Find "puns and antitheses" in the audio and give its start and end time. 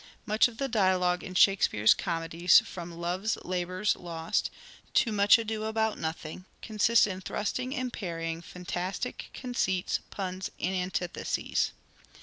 10.09-11.69